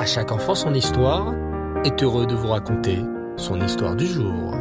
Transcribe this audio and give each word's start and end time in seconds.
À 0.00 0.06
chaque 0.06 0.32
enfant 0.32 0.54
son 0.54 0.72
histoire 0.72 1.34
est 1.84 2.02
heureux 2.02 2.26
de 2.26 2.34
vous 2.34 2.48
raconter 2.48 3.00
son 3.36 3.60
histoire 3.60 3.94
du 3.94 4.06
jour. 4.06 4.54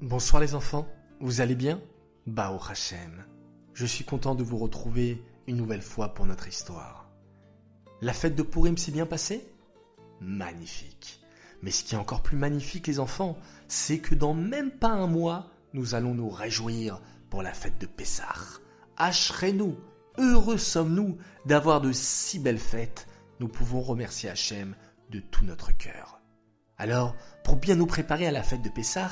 Bonsoir 0.00 0.40
les 0.40 0.54
enfants, 0.54 0.86
vous 1.18 1.40
allez 1.40 1.56
bien? 1.56 1.80
Bao 2.28 2.56
Hachem. 2.70 3.24
Je 3.74 3.84
suis 3.84 4.04
content 4.04 4.36
de 4.36 4.44
vous 4.44 4.58
retrouver 4.58 5.24
une 5.48 5.56
nouvelle 5.56 5.82
fois 5.82 6.14
pour 6.14 6.24
notre 6.24 6.46
histoire. 6.46 7.10
La 8.00 8.12
fête 8.12 8.36
de 8.36 8.44
Purim 8.44 8.78
s'est 8.78 8.92
bien 8.92 9.04
passée? 9.04 9.44
Magnifique. 10.20 11.20
Mais 11.62 11.72
ce 11.72 11.82
qui 11.82 11.96
est 11.96 11.98
encore 11.98 12.22
plus 12.22 12.36
magnifique 12.36 12.86
les 12.86 13.00
enfants, 13.00 13.36
c'est 13.66 13.98
que 13.98 14.14
dans 14.14 14.34
même 14.34 14.70
pas 14.70 14.92
un 14.92 15.08
mois, 15.08 15.50
nous 15.72 15.96
allons 15.96 16.14
nous 16.14 16.30
réjouir 16.30 17.00
pour 17.28 17.42
la 17.42 17.52
fête 17.52 17.80
de 17.80 17.86
Pessah. 17.86 18.60
Hachrez-nous, 18.98 19.74
heureux 20.18 20.58
sommes-nous 20.58 21.18
d'avoir 21.46 21.80
de 21.80 21.92
si 21.92 22.38
belles 22.38 22.58
fêtes. 22.58 23.06
Nous 23.40 23.48
pouvons 23.48 23.80
remercier 23.80 24.30
Hachem 24.30 24.74
de 25.10 25.20
tout 25.20 25.44
notre 25.44 25.76
cœur. 25.76 26.20
Alors, 26.78 27.14
pour 27.44 27.56
bien 27.56 27.74
nous 27.74 27.86
préparer 27.86 28.26
à 28.26 28.30
la 28.30 28.42
fête 28.42 28.62
de 28.62 28.68
Pessah, 28.68 29.10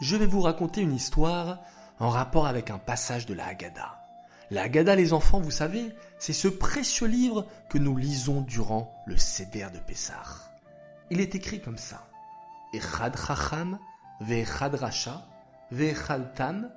je 0.00 0.16
vais 0.16 0.26
vous 0.26 0.40
raconter 0.40 0.80
une 0.80 0.94
histoire 0.94 1.60
en 1.98 2.10
rapport 2.10 2.46
avec 2.46 2.70
un 2.70 2.78
passage 2.78 3.26
de 3.26 3.34
la 3.34 3.46
Haggadah. 3.46 3.98
La 4.50 4.62
Haggadah, 4.62 4.96
les 4.96 5.12
enfants, 5.12 5.40
vous 5.40 5.50
savez, 5.50 5.92
c'est 6.18 6.32
ce 6.32 6.48
précieux 6.48 7.06
livre 7.06 7.46
que 7.68 7.78
nous 7.78 7.96
lisons 7.96 8.40
durant 8.40 9.02
le 9.06 9.16
Seder 9.16 9.68
de 9.72 9.78
Pessah. 9.78 10.50
Il 11.10 11.20
est 11.20 11.34
écrit 11.34 11.60
comme 11.60 11.78
ça. 11.78 12.08
Echad 12.72 13.16
Chacham, 13.16 13.78
Ve'echad 14.20 14.74
Racha, 14.74 15.26
Tam. 16.34 16.70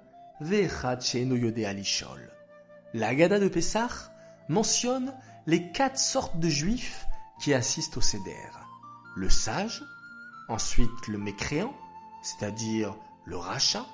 La 2.94 3.08
Haggadah 3.10 3.40
de 3.40 3.48
Pessah 3.48 4.12
mentionne 4.50 5.14
les 5.48 5.72
quatre 5.72 5.98
sortes 5.98 6.40
de 6.40 6.50
juifs 6.50 7.08
qui 7.40 7.54
assistent 7.54 7.98
au 7.98 8.02
Seder. 8.02 8.50
Le 9.16 9.30
sage, 9.30 9.84
ensuite 10.50 11.08
le 11.08 11.18
mécréant, 11.18 11.74
c'est-à-dire 12.22 12.96
le 13.26 13.38
rachat, 13.38 13.86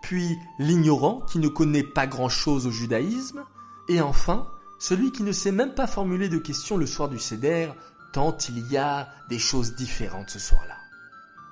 puis 0.00 0.38
l'ignorant 0.58 1.20
qui 1.20 1.38
ne 1.38 1.48
connaît 1.48 1.84
pas 1.84 2.06
grand-chose 2.06 2.66
au 2.66 2.70
judaïsme, 2.70 3.44
et 3.88 4.00
enfin 4.00 4.48
celui 4.78 5.12
qui 5.12 5.22
ne 5.22 5.32
sait 5.32 5.52
même 5.52 5.74
pas 5.74 5.86
formuler 5.86 6.28
de 6.28 6.38
questions 6.38 6.76
le 6.76 6.86
soir 6.86 7.08
du 7.08 7.18
Seder, 7.18 7.70
tant 8.12 8.36
il 8.48 8.66
y 8.70 8.78
a 8.78 9.10
des 9.28 9.38
choses 9.38 9.76
différentes 9.76 10.30
ce 10.30 10.38
soir-là. 10.38 10.76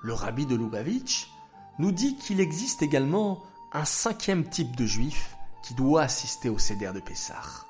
Le 0.03 0.15
rabbi 0.15 0.47
de 0.47 0.57
Lubavitch 0.57 1.31
nous 1.79 1.93
dit 1.93 2.17
qu'il 2.17 2.41
existe 2.41 2.83
également 2.83 3.45
un 3.73 3.85
cinquième 3.85 4.49
type 4.49 4.75
de 4.77 4.87
juif 4.87 5.37
qui 5.71 5.77
doit 5.77 6.03
assister 6.03 6.49
au 6.49 6.59
Seder 6.59 6.91
de 6.93 6.99
Pessah. 6.99 7.65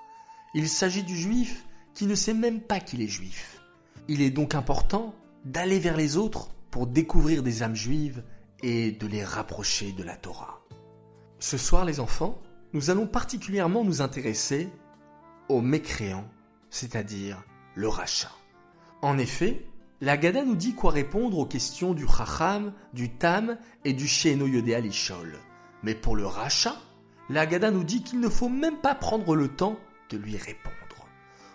Il 0.54 0.70
s'agit 0.70 1.02
du 1.02 1.14
juif 1.14 1.66
qui 1.92 2.06
ne 2.06 2.14
sait 2.14 2.32
même 2.32 2.62
pas 2.62 2.80
qu'il 2.80 3.02
est 3.02 3.08
juif. 3.08 3.60
Il 4.08 4.22
est 4.22 4.30
donc 4.30 4.54
important 4.54 5.14
d'aller 5.44 5.78
vers 5.78 5.98
les 5.98 6.16
autres 6.16 6.48
pour 6.70 6.86
découvrir 6.86 7.42
des 7.42 7.62
âmes 7.62 7.74
juives 7.74 8.24
et 8.62 8.90
de 8.90 9.06
les 9.06 9.22
rapprocher 9.22 9.92
de 9.92 10.02
la 10.02 10.16
Torah. 10.16 10.62
Ce 11.40 11.58
soir, 11.58 11.84
les 11.84 12.00
enfants, 12.00 12.40
nous 12.72 12.88
allons 12.88 13.06
particulièrement 13.06 13.84
nous 13.84 14.00
intéresser 14.00 14.70
aux 15.50 15.60
mécréants, 15.60 16.30
c'est-à-dire 16.70 17.44
le 17.74 17.88
rachat. 17.88 18.32
En 19.02 19.18
effet, 19.18 19.66
la 20.00 20.16
Gada 20.16 20.42
nous 20.42 20.56
dit 20.56 20.74
quoi 20.74 20.90
répondre 20.90 21.36
aux 21.36 21.44
questions 21.44 21.92
du 21.92 22.06
Chacham, 22.08 22.72
du 22.94 23.10
Tam 23.10 23.58
et 23.84 23.92
du 23.92 24.08
Sheeno 24.08 24.46
Yodé 24.46 24.74
Alishol. 24.74 25.38
Mais 25.82 25.94
pour 25.94 26.16
le 26.16 26.24
rachat, 26.24 26.78
la 27.30 27.46
Gada 27.46 27.70
nous 27.70 27.84
dit 27.84 28.02
qu'il 28.02 28.18
ne 28.18 28.28
faut 28.28 28.48
même 28.48 28.78
pas 28.78 28.96
prendre 28.96 29.36
le 29.36 29.48
temps 29.48 29.78
de 30.10 30.16
lui 30.16 30.36
répondre. 30.36 30.74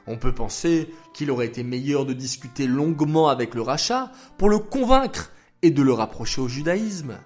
On 0.08 0.18
peut 0.18 0.34
penser 0.34 0.94
qu'il 1.14 1.30
aurait 1.31 1.48
été 1.48 1.64
meilleur 1.64 2.06
de 2.06 2.14
discuter 2.14 2.66
longuement 2.66 3.28
avec 3.28 3.54
le 3.54 3.62
rachat 3.62 4.12
pour 4.38 4.50
le 4.50 4.59
convaincre 4.59 5.31
et 5.62 5.72
de 5.72 5.81
le 5.81 5.92
rapprocher 5.92 6.40
au 6.40 6.48
judaïsme. 6.48 7.18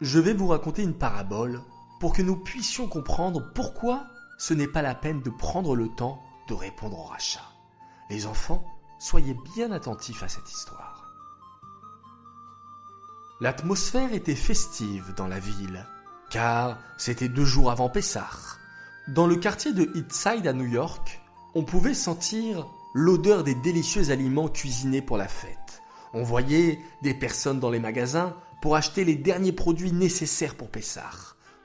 Je 0.00 0.18
vais 0.18 0.32
vous 0.32 0.46
raconter 0.46 0.82
une 0.82 0.96
parabole 0.96 1.60
pour 2.00 2.14
que 2.14 2.22
nous 2.22 2.36
puissions 2.36 2.88
comprendre 2.88 3.52
pourquoi 3.54 4.06
ce 4.38 4.54
n'est 4.54 4.68
pas 4.68 4.82
la 4.82 4.94
peine 4.94 5.20
de 5.20 5.30
prendre 5.30 5.76
le 5.76 5.88
temps 5.88 6.22
de 6.48 6.54
répondre 6.54 6.98
au 6.98 7.04
rachat. 7.04 7.52
Les 8.08 8.26
enfants, 8.26 8.64
soyez 8.98 9.36
bien 9.54 9.72
attentifs 9.72 10.22
à 10.22 10.28
cette 10.28 10.50
histoire. 10.50 11.04
L'atmosphère 13.40 14.14
était 14.14 14.34
festive 14.34 15.12
dans 15.16 15.28
la 15.28 15.38
ville, 15.38 15.86
car 16.30 16.78
c'était 16.96 17.28
deux 17.28 17.44
jours 17.44 17.70
avant 17.70 17.88
Pessah. 17.88 18.30
Dans 19.08 19.26
le 19.26 19.36
quartier 19.36 19.72
de 19.72 19.90
Eastside 19.94 20.46
à 20.46 20.52
New 20.52 20.66
York, 20.66 21.20
on 21.54 21.64
pouvait 21.64 21.94
sentir 21.94 22.66
l'odeur 22.94 23.44
des 23.44 23.54
délicieux 23.54 24.10
aliments 24.10 24.48
cuisinés 24.48 25.02
pour 25.02 25.16
la 25.16 25.28
fête. 25.28 25.82
On 26.12 26.22
voyait 26.22 26.78
des 27.02 27.14
personnes 27.14 27.60
dans 27.60 27.70
les 27.70 27.80
magasins 27.80 28.34
pour 28.60 28.76
acheter 28.76 29.04
les 29.04 29.16
derniers 29.16 29.52
produits 29.52 29.92
nécessaires 29.92 30.54
pour 30.54 30.68
Pessah. 30.68 31.10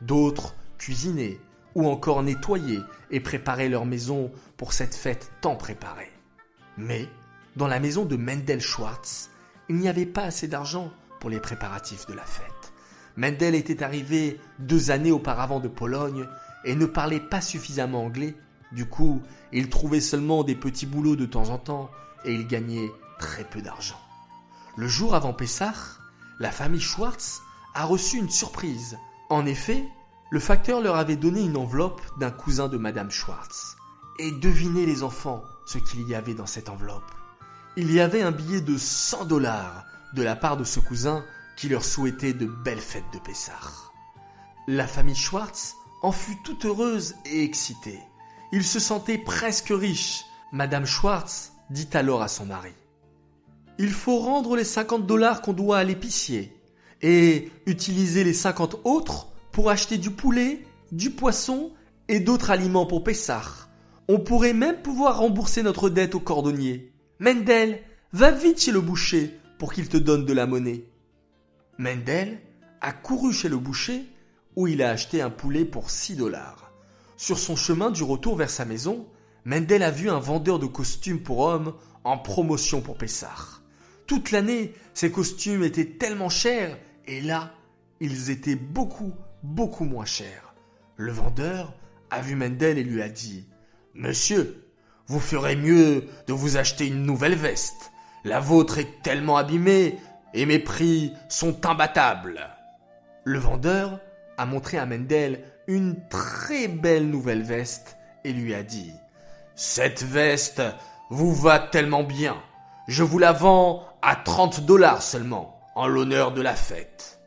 D'autres 0.02 0.56
cuisinaient 0.78 1.40
ou 1.76 1.88
encore 1.88 2.24
nettoyaient 2.24 2.84
et 3.10 3.20
préparaient 3.20 3.70
leur 3.70 3.86
maison 3.86 4.32
pour 4.58 4.74
cette 4.74 4.96
fête 4.96 5.32
tant 5.42 5.56
préparée. 5.56 6.12
Mais, 6.78 7.08
dans 7.56 7.68
la 7.68 7.80
maison 7.80 8.06
de 8.06 8.16
Mendel 8.16 8.62
Schwartz, 8.62 9.30
il 9.70 9.78
n'y 9.78 9.88
avait 9.88 10.06
pas 10.06 10.24
assez 10.24 10.48
d'argent 10.48 10.92
pour 11.20 11.30
les 11.30 11.40
préparatifs 11.40 12.06
de 12.08 12.14
la 12.14 12.26
fête. 12.26 12.53
Mendel 13.16 13.56
était 13.56 13.84
arrivé 13.84 14.40
deux 14.60 14.92
années 14.92 15.12
auparavant 15.12 15.60
de 15.60 15.68
Pologne 15.68 16.28
et 16.66 16.76
ne 16.76 16.86
parlait 16.86 17.20
pas 17.20 17.42
suffisamment 17.42 18.04
anglais. 18.04 18.36
Du 18.72 18.86
coup, 18.88 19.22
il 19.52 19.70
trouvait 19.70 20.02
seulement 20.02 20.44
des 20.44 20.56
petits 20.56 20.86
boulots 20.86 21.16
de 21.16 21.26
temps 21.26 21.50
en 21.50 21.58
temps 21.58 21.92
et 22.26 22.34
il 22.34 22.48
gagnait 22.48 22.92
très 23.20 23.44
peu 23.44 23.62
d'argent. 23.62 24.00
Le 24.76 24.88
jour 24.88 25.14
avant 25.14 25.34
Pessah, 25.34 25.74
la 26.40 26.52
famille 26.52 26.82
Schwartz 26.82 27.42
a 27.76 27.86
reçu 27.86 28.18
une 28.18 28.30
surprise. 28.30 28.98
En 29.30 29.46
effet, 29.46 29.84
le 30.32 30.40
facteur 30.40 30.82
leur 30.82 30.96
avait 30.96 31.16
donné 31.16 31.42
une 31.42 31.58
enveloppe 31.58 32.02
d'un 32.20 32.32
cousin 32.32 32.68
de 32.68 32.78
Madame 32.78 33.12
Schwartz. 33.12 33.76
Et 34.18 34.32
devinez 34.32 34.86
les 34.86 35.04
enfants 35.04 35.44
ce 35.66 35.78
qu'il 35.78 36.08
y 36.08 36.16
avait 36.16 36.34
dans 36.34 36.46
cette 36.46 36.70
enveloppe. 36.70 37.12
Il 37.78 37.92
y 37.92 38.00
avait 38.00 38.22
un 38.22 38.32
billet 38.32 38.62
de 38.62 38.78
100 38.78 39.26
dollars 39.26 39.86
de 40.14 40.24
la 40.24 40.36
part 40.36 40.58
de 40.58 40.64
ce 40.64 40.80
cousin 40.80 41.24
qui 41.58 41.70
leur 41.70 41.84
souhaitait 41.84 42.34
de 42.34 42.46
belles 42.46 42.80
fêtes 42.80 43.04
de 43.14 43.20
Pessah. 43.20 43.92
La 44.68 44.88
famille 44.88 45.16
Schwartz 45.16 45.76
en 46.02 46.12
fut 46.12 46.38
toute 46.44 46.66
heureuse 46.66 47.16
et 47.26 47.44
excitée. 47.44 48.00
Ils 48.52 48.64
se 48.64 48.80
sentaient 48.80 49.18
presque 49.18 49.70
riches. 49.70 50.26
Madame 50.52 50.86
Schwartz 50.86 51.54
dit 51.70 51.90
alors 51.94 52.22
à 52.22 52.28
son 52.28 52.46
mari 52.46 52.74
Il 53.80 53.92
faut 53.92 54.20
rendre 54.20 54.56
les 54.56 54.64
50 54.64 55.06
dollars 55.06 55.42
qu'on 55.42 55.54
doit 55.54 55.80
à 55.80 55.84
l'épicier 55.84 56.56
et 57.02 57.52
utiliser 57.66 58.24
les 58.24 58.34
50 58.34 58.82
autres 58.84 59.28
pour 59.52 59.70
acheter 59.70 59.98
du 59.98 60.12
poulet, 60.12 60.66
du 60.92 61.12
poisson 61.12 61.72
et 62.08 62.20
d'autres 62.20 62.52
aliments 62.52 62.86
pour 62.86 63.04
Pessah. 63.04 63.44
On 64.08 64.20
pourrait 64.20 64.54
même 64.54 64.82
pouvoir 64.82 65.20
rembourser 65.20 65.64
notre 65.64 65.90
dette 65.90 66.16
au 66.16 66.20
cordonnier. 66.20 66.92
Mendel, 67.20 67.82
va 68.14 68.30
vite 68.32 68.62
chez 68.62 68.72
le 68.72 68.82
boucher 68.82 69.40
pour 69.58 69.74
qu'il 69.74 69.90
te 69.90 69.98
donne 69.98 70.26
de 70.26 70.34
la 70.34 70.46
monnaie. 70.46 70.86
Mendel 71.78 72.40
a 72.82 72.92
couru 72.92 73.34
chez 73.34 73.50
le 73.50 73.58
boucher 73.58 74.06
où 74.56 74.68
il 74.68 74.84
a 74.84 74.92
acheté 74.92 75.22
un 75.22 75.30
poulet 75.30 75.66
pour 75.66 75.90
6 75.90 76.16
dollars. 76.16 76.72
Sur 77.18 77.40
son 77.40 77.56
chemin 77.56 77.90
du 77.90 78.04
retour 78.04 78.36
vers 78.36 78.50
sa 78.50 78.66
maison, 78.66 79.08
Mendel 79.46 79.84
a 79.84 79.92
vu 79.92 80.10
un 80.10 80.20
vendeur 80.20 80.60
de 80.60 80.68
costumes 80.68 81.22
pour 81.22 81.40
hommes 81.40 81.74
en 82.04 82.18
promotion 82.18 82.82
pour 82.82 82.98
Pessah. 82.98 83.62
Toute 84.06 84.32
l'année, 84.32 84.74
ces 84.94 85.12
costumes 85.12 85.64
étaient 85.64 85.86
tellement 85.86 86.30
chers 86.30 86.78
et 87.08 87.22
là, 87.22 87.54
ils 88.00 88.30
étaient 88.30 88.56
beaucoup, 88.56 89.14
beaucoup 89.42 89.86
moins 89.86 90.06
chers. 90.06 90.54
Le 90.98 91.12
vendeur 91.12 91.74
a 92.12 92.22
vu 92.22 92.36
Mendel 92.36 92.78
et 92.78 92.84
lui 92.84 93.02
a 93.02 93.10
dit 93.10 93.46
Monsieur, 93.96 94.68
vous 95.08 95.20
ferez 95.20 95.56
mieux 95.56 96.06
de 96.28 96.34
vous 96.34 96.58
acheter 96.58 96.88
une 96.88 97.06
nouvelle 97.06 97.36
veste. 97.36 97.92
La 98.24 98.40
vôtre 98.40 98.78
est 98.78 99.02
tellement 99.02 99.38
abîmée 99.38 99.98
et 100.34 100.46
mes 100.46 100.60
prix 100.60 101.14
sont 101.30 101.66
imbattables. 101.66 102.50
Le 103.24 103.40
vendeur 103.40 104.00
a 104.38 104.46
montré 104.46 104.78
à 104.78 104.86
Mendel 104.86 105.44
une 105.68 106.08
très 106.10 106.68
belle 106.68 107.10
nouvelle 107.10 107.44
veste 107.44 107.98
et 108.24 108.34
lui 108.34 108.54
a 108.54 108.64
dit 108.64 108.92
Cette 109.56 110.04
veste 110.04 110.62
vous 111.10 111.34
va 111.34 111.60
tellement 111.60 112.04
bien. 112.04 112.36
Je 112.88 113.04
vous 113.04 113.20
la 113.20 113.32
vends 113.32 113.86
à 114.02 114.16
30 114.16 114.66
dollars 114.66 115.02
seulement, 115.02 115.60
en 115.76 115.88
l'honneur 115.88 116.34
de 116.34 116.42
la 116.42 116.56
fête. 116.56 117.20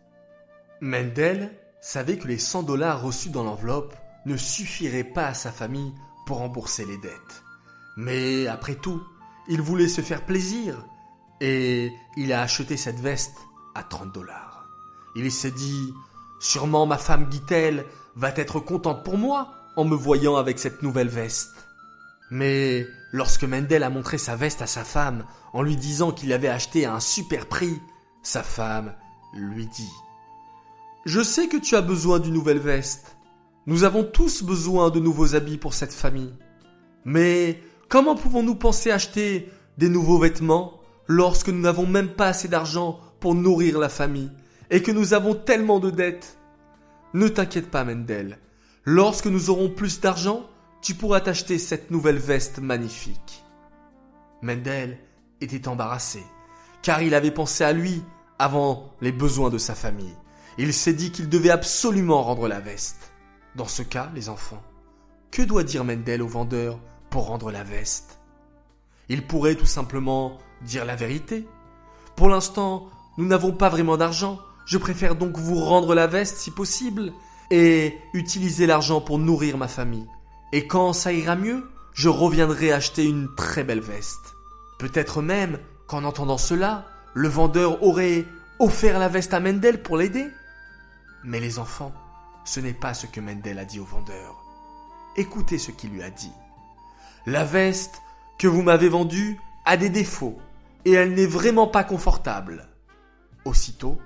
Mendel 0.80 1.50
savait 1.80 2.18
que 2.18 2.28
les 2.28 2.38
100 2.38 2.64
dollars 2.64 3.02
reçus 3.02 3.30
dans 3.30 3.44
l'enveloppe 3.44 3.94
ne 4.26 4.36
suffiraient 4.36 5.04
pas 5.04 5.28
à 5.28 5.34
sa 5.34 5.52
famille 5.52 5.94
pour 6.26 6.38
rembourser 6.38 6.84
les 6.84 6.98
dettes. 6.98 7.42
Mais 7.96 8.46
après 8.48 8.74
tout, 8.74 9.02
il 9.48 9.62
voulait 9.62 9.88
se 9.88 10.00
faire 10.00 10.26
plaisir 10.26 10.84
et 11.40 11.92
il 12.16 12.32
a 12.32 12.42
acheté 12.42 12.76
cette 12.76 13.00
veste 13.00 13.36
à 13.74 13.82
30 13.82 14.12
dollars. 14.12 14.66
Il 15.14 15.30
s'est 15.30 15.50
dit, 15.50 15.94
sûrement 16.40 16.86
ma 16.86 16.98
femme 16.98 17.26
Guitel 17.26 17.84
va 18.16 18.30
être 18.36 18.60
contente 18.60 19.04
pour 19.04 19.18
moi 19.18 19.52
en 19.76 19.84
me 19.84 19.94
voyant 19.94 20.36
avec 20.36 20.58
cette 20.58 20.82
nouvelle 20.82 21.08
veste. 21.08 21.66
Mais 22.30 22.86
lorsque 23.12 23.44
Mendel 23.44 23.82
a 23.82 23.90
montré 23.90 24.18
sa 24.18 24.36
veste 24.36 24.62
à 24.62 24.66
sa 24.66 24.84
femme 24.84 25.24
en 25.52 25.62
lui 25.62 25.76
disant 25.76 26.12
qu'il 26.12 26.30
l'avait 26.30 26.48
achetée 26.48 26.86
à 26.86 26.94
un 26.94 27.00
super 27.00 27.46
prix, 27.46 27.80
sa 28.22 28.42
femme 28.42 28.94
lui 29.34 29.66
dit 29.66 29.92
Je 31.04 31.22
sais 31.22 31.48
que 31.48 31.56
tu 31.56 31.76
as 31.76 31.82
besoin 31.82 32.18
d'une 32.18 32.34
nouvelle 32.34 32.58
veste. 32.58 33.16
Nous 33.66 33.84
avons 33.84 34.04
tous 34.04 34.42
besoin 34.42 34.90
de 34.90 35.00
nouveaux 35.00 35.34
habits 35.34 35.58
pour 35.58 35.74
cette 35.74 35.92
famille. 35.92 36.34
Mais 37.04 37.60
comment 37.88 38.16
pouvons-nous 38.16 38.54
penser 38.54 38.90
acheter 38.90 39.50
des 39.78 39.88
nouveaux 39.88 40.18
vêtements? 40.18 40.75
Lorsque 41.08 41.48
nous 41.48 41.60
n'avons 41.60 41.86
même 41.86 42.10
pas 42.10 42.28
assez 42.28 42.48
d'argent 42.48 43.00
pour 43.20 43.34
nourrir 43.34 43.78
la 43.78 43.88
famille 43.88 44.30
et 44.70 44.82
que 44.82 44.92
nous 44.92 45.14
avons 45.14 45.34
tellement 45.34 45.80
de 45.80 45.90
dettes 45.90 46.38
Ne 47.14 47.28
t'inquiète 47.28 47.70
pas, 47.70 47.84
Mendel. 47.84 48.38
Lorsque 48.84 49.26
nous 49.26 49.50
aurons 49.50 49.70
plus 49.70 50.00
d'argent, 50.00 50.48
tu 50.82 50.94
pourras 50.94 51.20
t'acheter 51.20 51.58
cette 51.58 51.90
nouvelle 51.90 52.18
veste 52.18 52.58
magnifique. 52.58 53.44
Mendel 54.42 54.98
était 55.40 55.68
embarrassé, 55.68 56.22
car 56.82 57.02
il 57.02 57.14
avait 57.14 57.30
pensé 57.30 57.64
à 57.64 57.72
lui 57.72 58.02
avant 58.38 58.92
les 59.00 59.12
besoins 59.12 59.50
de 59.50 59.58
sa 59.58 59.74
famille. 59.74 60.14
Il 60.58 60.72
s'est 60.72 60.92
dit 60.92 61.10
qu'il 61.10 61.28
devait 61.28 61.50
absolument 61.50 62.22
rendre 62.22 62.48
la 62.48 62.60
veste. 62.60 63.12
Dans 63.56 63.66
ce 63.66 63.82
cas, 63.82 64.10
les 64.14 64.28
enfants, 64.28 64.62
que 65.30 65.42
doit 65.42 65.64
dire 65.64 65.84
Mendel 65.84 66.22
au 66.22 66.28
vendeur 66.28 66.78
pour 67.10 67.26
rendre 67.26 67.50
la 67.50 67.64
veste? 67.64 68.20
Il 69.08 69.26
pourrait 69.26 69.54
tout 69.54 69.66
simplement 69.66 70.38
dire 70.62 70.84
la 70.84 70.96
vérité. 70.96 71.46
Pour 72.16 72.28
l'instant, 72.28 72.88
nous 73.18 73.26
n'avons 73.26 73.52
pas 73.52 73.68
vraiment 73.68 73.96
d'argent, 73.96 74.38
je 74.66 74.78
préfère 74.78 75.14
donc 75.14 75.38
vous 75.38 75.56
rendre 75.56 75.94
la 75.94 76.06
veste 76.06 76.38
si 76.38 76.50
possible 76.50 77.12
et 77.50 77.98
utiliser 78.12 78.66
l'argent 78.66 79.00
pour 79.00 79.18
nourrir 79.18 79.56
ma 79.58 79.68
famille. 79.68 80.06
Et 80.52 80.66
quand 80.66 80.92
ça 80.92 81.12
ira 81.12 81.36
mieux, 81.36 81.70
je 81.92 82.08
reviendrai 82.08 82.72
acheter 82.72 83.04
une 83.04 83.28
très 83.36 83.64
belle 83.64 83.80
veste. 83.80 84.34
Peut-être 84.78 85.22
même 85.22 85.58
qu'en 85.86 86.04
entendant 86.04 86.38
cela, 86.38 86.86
le 87.14 87.28
vendeur 87.28 87.82
aurait 87.82 88.24
offert 88.58 88.98
la 88.98 89.08
veste 89.08 89.32
à 89.34 89.40
Mendel 89.40 89.82
pour 89.82 89.96
l'aider. 89.96 90.26
Mais 91.24 91.40
les 91.40 91.58
enfants, 91.58 91.92
ce 92.44 92.60
n'est 92.60 92.74
pas 92.74 92.92
ce 92.94 93.06
que 93.06 93.20
Mendel 93.20 93.58
a 93.58 93.64
dit 93.64 93.80
au 93.80 93.84
vendeur. 93.84 94.36
Écoutez 95.16 95.58
ce 95.58 95.70
qu'il 95.70 95.90
lui 95.90 96.02
a 96.02 96.10
dit. 96.10 96.32
La 97.24 97.44
veste 97.44 98.02
que 98.38 98.46
vous 98.46 98.62
m'avez 98.62 98.88
vendue 98.88 99.40
a 99.66 99.76
des 99.76 99.90
défauts 99.90 100.38
et 100.84 100.92
elle 100.92 101.14
n'est 101.14 101.26
vraiment 101.26 101.66
pas 101.66 101.84
confortable. 101.84 102.68
Aussitôt, 103.44 103.98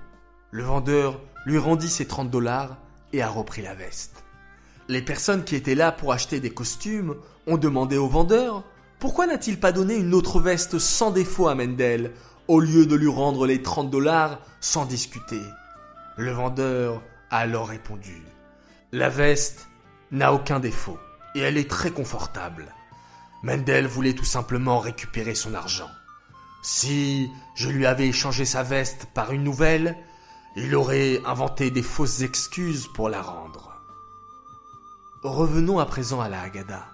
le 0.49 0.63
vendeur 0.63 1.21
lui 1.45 1.57
rendit 1.57 1.89
ses 1.89 2.07
30 2.07 2.29
dollars 2.29 2.77
et 3.13 3.21
a 3.21 3.29
repris 3.29 3.61
la 3.61 3.75
veste. 3.75 4.23
Les 4.87 5.01
personnes 5.01 5.43
qui 5.43 5.55
étaient 5.55 5.75
là 5.75 5.91
pour 5.91 6.11
acheter 6.11 6.39
des 6.39 6.49
costumes 6.49 7.15
ont 7.47 7.57
demandé 7.57 7.97
au 7.97 8.07
vendeur 8.07 8.63
pourquoi 8.99 9.25
n'a-t-il 9.25 9.59
pas 9.59 9.71
donné 9.71 9.95
une 9.95 10.13
autre 10.13 10.39
veste 10.39 10.77
sans 10.77 11.09
défaut 11.11 11.47
à 11.47 11.55
Mendel 11.55 12.11
au 12.47 12.59
lieu 12.59 12.85
de 12.85 12.95
lui 12.95 13.09
rendre 13.09 13.47
les 13.47 13.61
30 13.61 13.89
dollars 13.89 14.39
sans 14.59 14.85
discuter? 14.85 15.41
Le 16.17 16.31
vendeur 16.31 17.01
a 17.29 17.37
alors 17.37 17.69
répondu 17.69 18.21
La 18.91 19.09
veste 19.09 19.69
n'a 20.11 20.33
aucun 20.33 20.59
défaut 20.59 20.99
et 21.33 21.39
elle 21.39 21.57
est 21.57 21.69
très 21.69 21.89
confortable. 21.89 22.73
Mendel 23.43 23.87
voulait 23.87 24.13
tout 24.13 24.25
simplement 24.25 24.79
récupérer 24.79 25.35
son 25.35 25.53
argent. 25.53 25.89
Si 26.61 27.29
je 27.55 27.69
lui 27.69 27.85
avais 27.85 28.07
échangé 28.07 28.45
sa 28.45 28.61
veste 28.61 29.07
par 29.13 29.31
une 29.31 29.43
nouvelle, 29.43 29.97
il 30.55 30.75
aurait 30.75 31.21
inventé 31.25 31.71
des 31.71 31.81
fausses 31.81 32.21
excuses 32.21 32.87
pour 32.87 33.09
la 33.09 33.21
rendre. 33.21 33.81
Revenons 35.23 35.79
à 35.79 35.85
présent 35.85 36.21
à 36.21 36.29
la 36.29 36.41
Haggadah, 36.41 36.85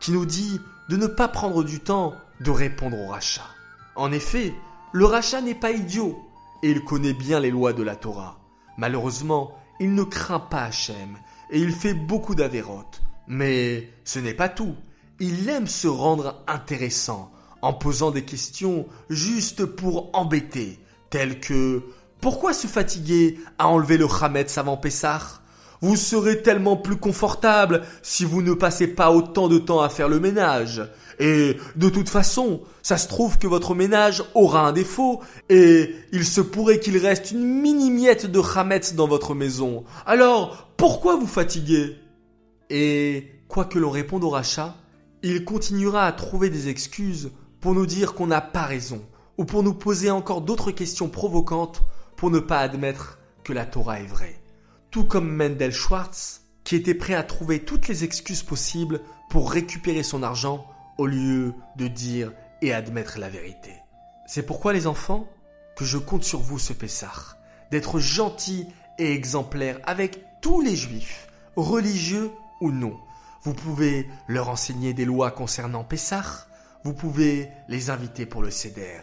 qui 0.00 0.12
nous 0.12 0.26
dit 0.26 0.60
de 0.88 0.96
ne 0.96 1.06
pas 1.06 1.28
prendre 1.28 1.62
du 1.62 1.80
temps 1.80 2.14
de 2.40 2.50
répondre 2.50 2.98
au 2.98 3.08
rachat. 3.08 3.48
En 3.94 4.10
effet, 4.10 4.54
le 4.92 5.04
rachat 5.04 5.40
n'est 5.40 5.54
pas 5.54 5.70
idiot, 5.70 6.18
et 6.62 6.70
il 6.70 6.84
connaît 6.84 7.14
bien 7.14 7.40
les 7.40 7.50
lois 7.50 7.72
de 7.72 7.82
la 7.82 7.96
Torah. 7.96 8.40
Malheureusement, 8.78 9.56
il 9.80 9.94
ne 9.94 10.02
craint 10.02 10.40
pas 10.40 10.64
Hachem, 10.64 11.18
et 11.50 11.60
il 11.60 11.72
fait 11.72 11.94
beaucoup 11.94 12.34
d'avérotes. 12.34 13.02
Mais 13.26 13.90
ce 14.04 14.18
n'est 14.18 14.34
pas 14.34 14.48
tout. 14.48 14.76
Il 15.26 15.48
aime 15.48 15.66
se 15.66 15.88
rendre 15.88 16.44
intéressant 16.46 17.32
en 17.62 17.72
posant 17.72 18.10
des 18.10 18.26
questions 18.26 18.84
juste 19.08 19.64
pour 19.64 20.10
embêter, 20.12 20.78
telles 21.08 21.40
que 21.40 21.82
pourquoi 22.20 22.52
se 22.52 22.66
fatiguer 22.66 23.38
à 23.56 23.68
enlever 23.68 23.96
le 23.96 24.06
Hametz 24.06 24.58
avant 24.58 24.76
Pessah? 24.76 25.40
Vous 25.80 25.96
serez 25.96 26.42
tellement 26.42 26.76
plus 26.76 26.96
confortable 26.96 27.84
si 28.02 28.26
vous 28.26 28.42
ne 28.42 28.52
passez 28.52 28.86
pas 28.86 29.10
autant 29.12 29.48
de 29.48 29.56
temps 29.56 29.80
à 29.80 29.88
faire 29.88 30.10
le 30.10 30.20
ménage. 30.20 30.86
Et 31.18 31.56
de 31.74 31.88
toute 31.88 32.10
façon, 32.10 32.60
ça 32.82 32.98
se 32.98 33.08
trouve 33.08 33.38
que 33.38 33.46
votre 33.46 33.74
ménage 33.74 34.22
aura 34.34 34.68
un 34.68 34.72
défaut 34.72 35.22
et 35.48 35.94
il 36.12 36.26
se 36.26 36.42
pourrait 36.42 36.80
qu'il 36.80 36.98
reste 36.98 37.30
une 37.30 37.46
mini 37.46 37.90
miette 37.90 38.26
de 38.26 38.42
Hametz 38.54 38.92
dans 38.92 39.08
votre 39.08 39.34
maison. 39.34 39.84
Alors, 40.04 40.68
pourquoi 40.76 41.16
vous 41.16 41.26
fatiguer 41.26 41.96
Et 42.68 43.30
quoi 43.48 43.64
que 43.64 43.78
l'on 43.78 43.90
réponde 43.90 44.24
au 44.24 44.28
rachat, 44.28 44.74
il 45.26 45.42
continuera 45.46 46.04
à 46.04 46.12
trouver 46.12 46.50
des 46.50 46.68
excuses 46.68 47.32
pour 47.62 47.72
nous 47.72 47.86
dire 47.86 48.12
qu'on 48.12 48.26
n'a 48.26 48.42
pas 48.42 48.66
raison, 48.66 49.02
ou 49.38 49.46
pour 49.46 49.62
nous 49.62 49.72
poser 49.72 50.10
encore 50.10 50.42
d'autres 50.42 50.70
questions 50.70 51.08
provocantes 51.08 51.82
pour 52.14 52.30
ne 52.30 52.40
pas 52.40 52.60
admettre 52.60 53.18
que 53.42 53.54
la 53.54 53.64
Torah 53.64 54.00
est 54.00 54.06
vraie. 54.06 54.38
Tout 54.90 55.04
comme 55.04 55.34
Mendel 55.34 55.72
Schwartz, 55.72 56.42
qui 56.62 56.76
était 56.76 56.92
prêt 56.92 57.14
à 57.14 57.22
trouver 57.22 57.60
toutes 57.60 57.88
les 57.88 58.04
excuses 58.04 58.42
possibles 58.42 59.00
pour 59.30 59.50
récupérer 59.50 60.02
son 60.02 60.22
argent 60.22 60.66
au 60.98 61.06
lieu 61.06 61.54
de 61.76 61.88
dire 61.88 62.30
et 62.60 62.74
admettre 62.74 63.18
la 63.18 63.30
vérité. 63.30 63.72
C'est 64.26 64.44
pourquoi 64.44 64.74
les 64.74 64.86
enfants, 64.86 65.26
que 65.74 65.86
je 65.86 65.96
compte 65.96 66.24
sur 66.24 66.40
vous 66.40 66.58
ce 66.58 66.74
Pessah, 66.74 67.38
d'être 67.70 67.98
gentils 67.98 68.66
et 68.98 69.12
exemplaires 69.12 69.80
avec 69.84 70.22
tous 70.42 70.60
les 70.60 70.76
juifs, 70.76 71.28
religieux 71.56 72.30
ou 72.60 72.70
non. 72.70 72.98
Vous 73.44 73.52
pouvez 73.52 74.08
leur 74.26 74.48
enseigner 74.48 74.94
des 74.94 75.04
lois 75.04 75.30
concernant 75.30 75.84
Pessah, 75.84 76.46
vous 76.82 76.94
pouvez 76.94 77.50
les 77.68 77.90
inviter 77.90 78.24
pour 78.24 78.42
le 78.42 78.50
céder. 78.50 78.98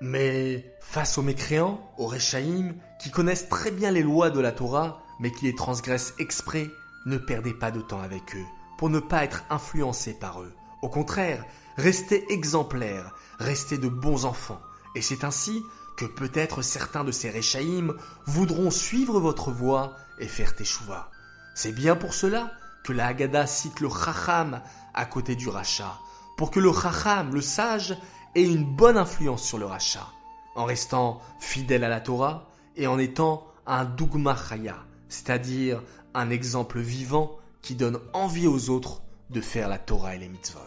Mais 0.00 0.74
face 0.80 1.18
aux 1.18 1.22
mécréants, 1.22 1.78
aux 1.98 2.06
Réchaïm, 2.06 2.74
qui 2.98 3.10
connaissent 3.10 3.50
très 3.50 3.70
bien 3.70 3.90
les 3.90 4.02
lois 4.02 4.30
de 4.30 4.40
la 4.40 4.52
Torah, 4.52 5.02
mais 5.20 5.30
qui 5.30 5.44
les 5.44 5.54
transgressent 5.54 6.14
exprès, 6.18 6.66
ne 7.04 7.18
perdez 7.18 7.52
pas 7.52 7.70
de 7.70 7.82
temps 7.82 8.00
avec 8.00 8.34
eux, 8.34 8.46
pour 8.78 8.88
ne 8.88 9.00
pas 9.00 9.22
être 9.22 9.44
influencés 9.50 10.14
par 10.14 10.40
eux. 10.40 10.54
Au 10.80 10.88
contraire, 10.88 11.44
restez 11.76 12.32
exemplaires, 12.32 13.14
restez 13.38 13.76
de 13.76 13.88
bons 13.88 14.24
enfants. 14.24 14.62
Et 14.94 15.02
c'est 15.02 15.24
ainsi 15.24 15.62
que 15.98 16.06
peut-être 16.06 16.62
certains 16.62 17.04
de 17.04 17.12
ces 17.12 17.28
Réchaïm 17.28 17.94
voudront 18.24 18.70
suivre 18.70 19.20
votre 19.20 19.50
voie 19.50 19.94
et 20.18 20.26
faire 20.26 20.56
teshuva. 20.56 21.10
C'est 21.54 21.72
bien 21.72 21.96
pour 21.96 22.14
cela 22.14 22.50
que 22.84 22.92
la 22.92 23.06
Haggadah 23.06 23.46
cite 23.46 23.80
le 23.80 23.88
Chacham 23.88 24.62
à 24.94 25.06
côté 25.06 25.36
du 25.36 25.48
Racha, 25.48 25.98
pour 26.36 26.50
que 26.50 26.60
le 26.60 26.72
Chacham, 26.72 27.34
le 27.34 27.40
sage, 27.40 27.96
ait 28.34 28.42
une 28.42 28.64
bonne 28.64 28.96
influence 28.96 29.42
sur 29.42 29.58
le 29.58 29.66
rachat, 29.66 30.08
en 30.54 30.64
restant 30.64 31.20
fidèle 31.38 31.84
à 31.84 31.88
la 31.88 32.00
Torah 32.00 32.48
et 32.76 32.86
en 32.86 32.98
étant 32.98 33.46
un 33.66 33.84
Dugma 33.84 34.36
Chaya, 34.36 34.78
c'est-à-dire 35.08 35.82
un 36.14 36.30
exemple 36.30 36.80
vivant 36.80 37.36
qui 37.60 37.74
donne 37.74 38.00
envie 38.12 38.46
aux 38.46 38.70
autres 38.70 39.02
de 39.30 39.40
faire 39.40 39.68
la 39.68 39.78
Torah 39.78 40.14
et 40.14 40.18
les 40.18 40.28
mitzvot. 40.28 40.60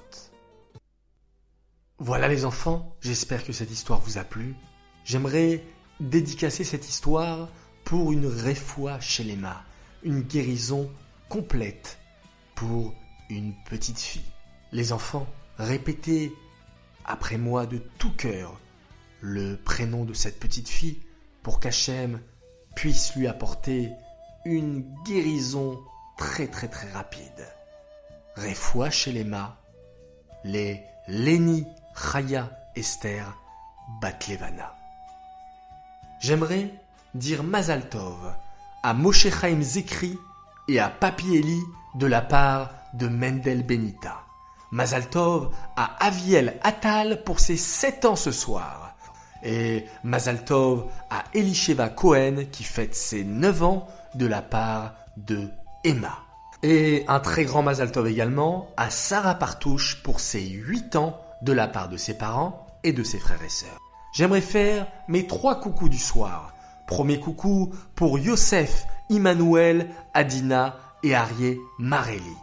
Voilà 1.98 2.28
les 2.28 2.46
enfants, 2.46 2.96
j'espère 3.02 3.44
que 3.44 3.54
cette 3.54 3.72
histoire 3.72 4.00
vous 4.00 4.18
a 4.18 4.24
plu. 4.24 4.56
J'aimerais 5.04 5.64
dédicacer 6.00 6.64
cette 6.64 6.88
histoire 6.88 7.50
pour 7.84 8.12
une 8.12 8.28
réfoua 8.28 9.00
chez 9.00 9.24
les 9.24 9.36
mains, 9.36 9.62
une 10.04 10.22
guérison 10.22 10.90
complète 11.30 12.00
pour 12.56 12.94
une 13.30 13.54
petite 13.66 14.00
fille. 14.00 14.32
Les 14.72 14.92
enfants, 14.92 15.28
Répétez 15.58 16.34
après 17.06 17.38
moi 17.38 17.66
de 17.66 17.78
tout 17.78 18.12
cœur 18.12 18.60
le 19.22 19.56
prénom 19.56 20.04
de 20.04 20.14
cette 20.14 20.40
petite 20.40 20.68
fille 20.68 21.00
pour 21.44 21.60
qu'Hachem 21.60 22.20
puisse 22.76 23.16
lui 23.16 23.28
apporter 23.28 23.90
une 24.44 24.86
guérison 25.06 25.80
très 26.18 26.48
très 26.48 26.68
très 26.68 26.92
rapide. 26.92 27.48
Refoua 28.36 28.90
chez 28.90 29.14
les 29.14 29.26
les 30.44 30.84
Leni, 31.08 31.66
Chaya, 31.96 32.52
Esther, 32.76 33.38
Batlevana. 34.02 34.76
J'aimerais 36.20 36.74
dire 37.14 37.44
Mazal 37.44 37.88
Tov 37.88 38.36
à 38.84 38.94
Moshe 38.94 39.30
Chaim 39.30 39.62
Zekri 39.62 40.18
et 40.68 40.80
à 40.80 40.90
Papi 40.90 41.64
de 41.96 42.08
la 42.08 42.22
part 42.22 42.72
de 42.94 43.08
Mendel 43.08 43.64
Benita. 43.64 44.22
Mazaltov 44.72 45.52
à 45.76 45.96
Aviel 46.06 46.60
Attal 46.64 47.24
pour 47.24 47.40
ses 47.40 47.58
7 47.58 48.06
ans 48.06 48.16
ce 48.16 48.32
soir. 48.32 48.96
Et 49.44 49.86
Mazaltov 50.04 50.86
à 51.10 51.24
Elisheva 51.34 51.90
Cohen 51.90 52.46
qui 52.52 52.64
fête 52.64 52.96
ses 52.96 53.24
9 53.24 53.64
ans 53.64 53.88
de 54.16 54.26
la 54.26 54.42
part 54.42 54.94
de 55.18 55.50
Emma. 55.84 56.20
Et 56.64 57.06
un 57.08 57.20
très 57.20 57.46
grand 57.46 57.62
Mazal 57.62 57.92
Tov 57.92 58.08
également 58.08 58.70
à 58.76 58.90
Sarah 58.90 59.36
Partouche 59.36 60.02
pour 60.04 60.20
ses 60.20 60.42
8 60.42 60.96
ans 60.96 61.22
de 61.42 61.54
la 61.54 61.68
part 61.68 61.90
de 61.90 61.98
ses 61.98 62.18
parents 62.18 62.66
et 62.84 62.92
de 62.92 63.04
ses 63.04 63.20
frères 63.20 63.44
et 63.44 63.50
sœurs. 63.50 63.78
J'aimerais 64.14 64.42
faire 64.42 64.88
mes 65.08 65.28
trois 65.28 65.60
coucous 65.60 65.90
du 65.90 65.98
soir. 65.98 66.54
Premier 66.88 67.20
coucou 67.20 67.72
pour 67.96 68.18
Yosef, 68.18 68.88
Immanuel, 69.10 69.90
Adina 70.14 70.78
et 71.06 71.14
Arié 71.14 71.62
Marelli. 71.78 72.36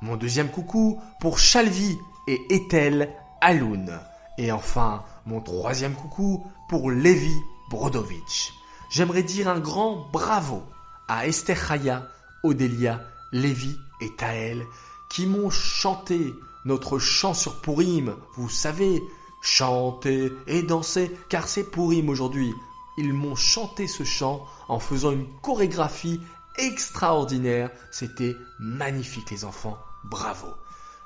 Mon 0.00 0.16
deuxième 0.16 0.48
coucou 0.48 1.00
pour 1.20 1.40
Chalvi 1.40 1.98
et 2.28 2.40
Ethel 2.54 3.12
Aloun. 3.40 3.98
Et 4.38 4.52
enfin, 4.52 5.02
mon 5.26 5.40
troisième 5.40 5.94
coucou 5.94 6.46
pour 6.68 6.92
Levi 6.92 7.34
Brodovitch. 7.70 8.54
J'aimerais 8.88 9.24
dire 9.24 9.48
un 9.48 9.58
grand 9.58 10.06
bravo 10.12 10.62
à 11.08 11.26
Esther 11.26 11.58
Chaya, 11.58 12.06
Odélia, 12.44 13.00
Lévi 13.32 13.76
et 14.00 14.14
Taël 14.14 14.64
qui 15.10 15.26
m'ont 15.26 15.50
chanté 15.50 16.34
notre 16.64 17.00
chant 17.00 17.34
sur 17.34 17.60
Purim. 17.60 18.14
Vous 18.36 18.48
savez, 18.48 19.02
chanter 19.42 20.30
et 20.46 20.62
danser 20.62 21.10
car 21.28 21.48
c'est 21.48 21.68
Purim 21.68 22.08
aujourd'hui. 22.08 22.54
Ils 22.96 23.12
m'ont 23.12 23.34
chanté 23.34 23.88
ce 23.88 24.04
chant 24.04 24.46
en 24.68 24.78
faisant 24.78 25.10
une 25.10 25.26
chorégraphie 25.42 26.20
extraordinaire. 26.58 27.70
C'était 27.90 28.36
magnifique 28.58 29.30
les 29.30 29.44
enfants. 29.44 29.78
Bravo. 30.04 30.48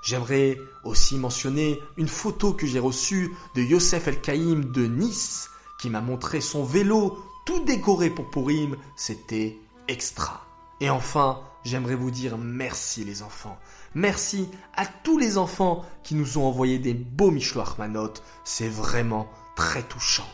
J'aimerais 0.02 0.58
aussi 0.84 1.16
mentionner 1.16 1.80
une 1.96 2.08
photo 2.08 2.52
que 2.52 2.66
j'ai 2.66 2.78
reçue 2.78 3.34
de 3.54 3.62
Youssef 3.62 4.06
El 4.08 4.20
Kaïm 4.20 4.70
de 4.70 4.86
Nice 4.86 5.50
qui 5.80 5.90
m'a 5.90 6.00
montré 6.00 6.40
son 6.40 6.64
vélo 6.64 7.18
tout 7.44 7.64
décoré 7.64 8.10
pour 8.10 8.30
Pourim. 8.30 8.76
C'était 8.96 9.58
extra. 9.88 10.44
Et 10.80 10.90
enfin, 10.90 11.40
j'aimerais 11.64 11.94
vous 11.94 12.10
dire 12.10 12.38
merci 12.38 13.04
les 13.04 13.22
enfants. 13.22 13.58
Merci 13.94 14.48
à 14.76 14.86
tous 14.86 15.18
les 15.18 15.38
enfants 15.38 15.84
qui 16.04 16.14
nous 16.14 16.38
ont 16.38 16.46
envoyé 16.46 16.78
des 16.78 16.94
beaux 16.94 17.30
Mishloach 17.30 17.78
Manot. 17.78 18.14
C'est 18.44 18.68
vraiment 18.68 19.28
très 19.56 19.82
touchant. 19.82 20.28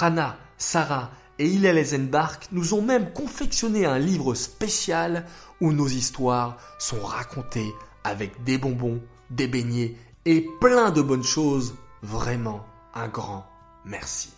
Hannah, 0.00 0.36
Sarah 0.58 1.10
et 1.38 1.46
Hillel 1.46 1.78
Eisenbach 1.78 2.48
nous 2.52 2.74
ont 2.74 2.82
même 2.82 3.12
confectionné 3.12 3.84
un 3.86 3.98
livre 3.98 4.34
spécial 4.34 5.26
où 5.60 5.72
nos 5.72 5.88
histoires 5.88 6.56
sont 6.78 7.00
racontées 7.00 7.72
avec 8.04 8.44
des 8.44 8.58
bonbons, 8.58 9.00
des 9.30 9.48
beignets 9.48 9.96
et 10.24 10.46
plein 10.60 10.90
de 10.90 11.02
bonnes 11.02 11.24
choses. 11.24 11.74
Vraiment 12.02 12.64
un 12.94 13.08
grand 13.08 13.46
merci. 13.84 14.32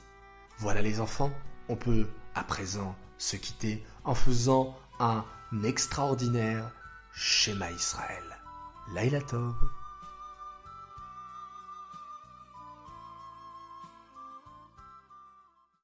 Voilà 0.59 0.83
les 0.83 1.01
enfants, 1.01 1.31
on 1.69 1.77
peut 1.77 2.07
à 2.35 2.43
présent 2.43 2.97
se 3.19 3.37
quitter 3.37 3.85
en 4.05 4.15
faisant 4.15 4.77
un 5.01 5.25
extraordinaire 5.65 6.71
schéma 7.13 7.71
Israël. 7.71 8.25
Laila 8.95 9.21
Tov. 9.21 9.55